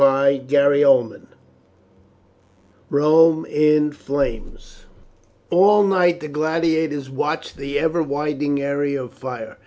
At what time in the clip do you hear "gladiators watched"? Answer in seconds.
6.27-7.55